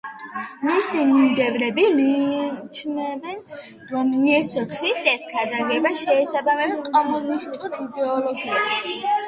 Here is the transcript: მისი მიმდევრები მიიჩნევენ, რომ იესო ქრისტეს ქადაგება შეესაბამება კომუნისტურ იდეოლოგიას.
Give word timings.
მისი 0.67 1.01
მიმდევრები 1.09 1.85
მიიჩნევენ, 1.97 3.37
რომ 3.91 4.09
იესო 4.31 4.65
ქრისტეს 4.73 5.29
ქადაგება 5.37 5.95
შეესაბამება 6.03 6.97
კომუნისტურ 6.99 7.81
იდეოლოგიას. 7.87 8.77